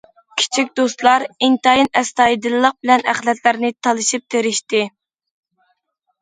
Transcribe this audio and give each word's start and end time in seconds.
كىچىك 0.41 0.69
دوستلار 0.77 1.25
ئىنتايىن 1.47 1.89
ئەستايىدىللىق 2.01 2.77
بىلەن 2.87 3.05
ئەخلەتلەرنى 3.13 3.71
تالىشىپ 3.89 4.25
تېرىشتى. 4.37 4.83